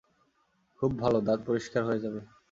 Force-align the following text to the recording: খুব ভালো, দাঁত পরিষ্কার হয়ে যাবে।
খুব 0.81 0.91
ভালো, 0.99 1.17
দাঁত 1.21 1.39
পরিষ্কার 1.47 1.81
হয়ে 1.85 2.03
যাবে। 2.03 2.19